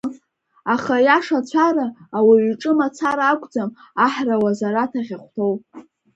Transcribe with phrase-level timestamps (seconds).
[0.73, 1.85] Аха аиашацәара
[2.17, 3.69] ауаҩы иҿы мацара акәӡам
[4.05, 5.53] аҳра ауазарц ахьахәҭоу.